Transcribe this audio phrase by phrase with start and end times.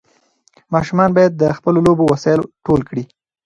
[0.73, 3.03] ماشومان باید د خپلو لوبو وسایل ټول کړي.